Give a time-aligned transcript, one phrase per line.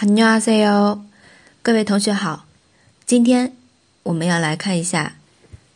[0.00, 1.00] 안녕하세 요，
[1.62, 2.46] 各位同学好。
[3.06, 3.56] 今天
[4.02, 5.16] 我们要来看一下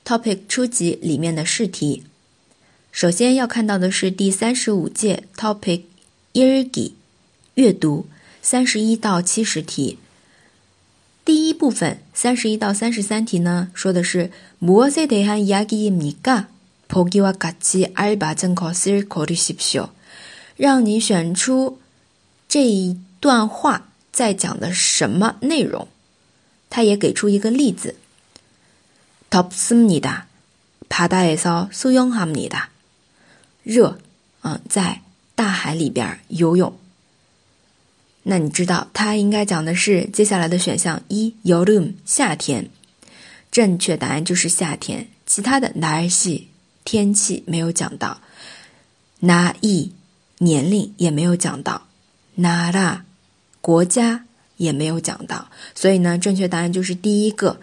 [0.04, 2.05] Topic 初级里面的试题。
[2.92, 5.83] 首先要看到的是第三十五届 Topic
[6.33, 6.92] 1기
[7.55, 8.07] 阅读
[8.43, 9.98] 三十一到七十题。
[11.25, 14.30] 第一部分三十一到三十三题呢，说的是
[14.61, 16.46] 무엇에대한이야기입니 까？
[16.89, 19.91] 보기와같이알맞은것을고르십시 오。
[20.57, 21.79] 让你选出
[22.48, 25.89] 这一段话 在讲的什么内容。
[26.68, 27.96] 他也给出一个例子。
[29.31, 30.27] 덥습니 다，
[30.89, 32.70] 바다에서수영합니 다。
[33.64, 33.98] 热，
[34.42, 35.02] 嗯，在
[35.34, 36.77] 大海里边游泳。
[38.22, 42.68] 那你知道它应该讲的是接下来的选项一여름夏天，
[43.50, 45.09] 正确答案就是夏天。
[45.27, 46.48] 其他的날씨
[46.84, 48.20] 天气没有讲到，
[49.22, 49.90] 나이
[50.38, 51.86] 年龄也没有讲到，
[52.36, 53.02] 나라
[53.64, 54.24] 国家
[54.56, 55.50] 也没有讲到。
[55.74, 57.60] 所以呢，正确答案就是第一个。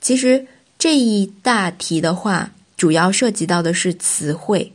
[0.00, 0.46] 其实
[0.78, 4.72] 这一大题的话，主要涉及到的是词汇，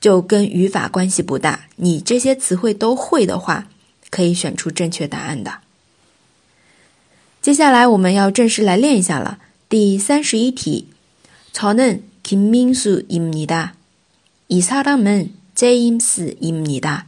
[0.00, 1.68] 就跟语法关系不大。
[1.76, 3.68] 你这些词汇都会的话。
[4.08, 5.52] 可以选出正确答案的。
[7.42, 9.40] 接下来我们要正式来练一下了。
[9.68, 10.86] 第三十一题，
[11.52, 13.72] 저는김민수입니 다。
[14.48, 17.06] 이사람은제임스입니 다。